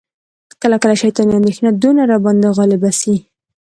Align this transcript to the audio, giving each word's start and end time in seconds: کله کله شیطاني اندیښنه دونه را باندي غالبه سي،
کله 0.61 0.77
کله 0.83 0.95
شیطاني 1.03 1.33
اندیښنه 1.39 1.69
دونه 1.81 2.03
را 2.09 2.17
باندي 2.23 2.49
غالبه 2.57 2.91
سي، 2.99 3.15